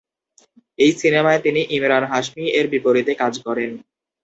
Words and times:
এই 0.79 0.91
সিনেমায় 1.01 1.41
তিনি 1.45 1.61
ইমরান 1.75 2.03
হাশমি 2.11 2.45
এর 2.57 2.65
বিপরীতে 2.73 3.13
কাজ 3.21 3.33
করেন। 3.45 3.71